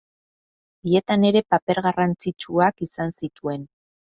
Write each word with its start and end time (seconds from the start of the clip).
Bietan 0.87 1.25
ere 1.29 1.43
paper 1.55 1.83
garrantzitsuak 1.89 2.83
izan 2.89 3.15
zituen. 3.23 3.71